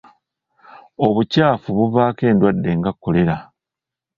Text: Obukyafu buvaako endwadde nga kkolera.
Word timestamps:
Obukyafu 1.05 1.67
buvaako 1.77 2.21
endwadde 2.31 2.71
nga 2.77 2.91
kkolera. 2.93 3.37